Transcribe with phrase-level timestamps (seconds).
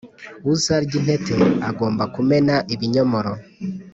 [0.51, 1.35] uzarya intete
[1.69, 3.33] agomba kumena ibinyomoro.